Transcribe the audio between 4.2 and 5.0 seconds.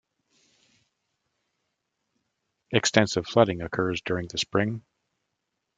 the spring.